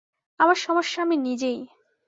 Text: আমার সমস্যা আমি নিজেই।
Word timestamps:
আমার 0.39 0.57
সমস্যা 0.57 0.99
আমি 1.01 1.15
নিজেই। 1.17 1.59